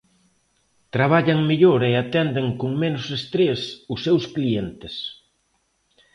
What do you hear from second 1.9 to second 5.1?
atenden con menos estrés os seus clientes.